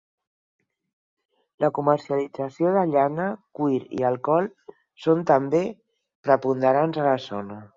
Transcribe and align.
La 1.63 1.69
comercialització 1.79 2.71
de 2.77 2.85
llana 2.93 3.27
cuir 3.59 3.81
i 3.99 4.07
alcohol 4.13 4.49
són 5.05 5.23
també 5.33 5.63
preponderants 6.29 7.03
a 7.05 7.07
la 7.11 7.17
zona. 7.29 7.61